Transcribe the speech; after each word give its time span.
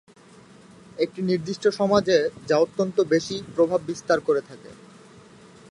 একটি 0.99 1.19
নির্দিষ্ট 1.21 1.63
সমাজে 1.79 2.17
যা 2.49 2.55
অত্যন্ত 2.57 2.97
বেশি 3.13 3.35
প্রভাব 3.55 3.79
বিস্তার 3.87 4.19
করে 4.21 4.41
থাকে। 4.41 4.69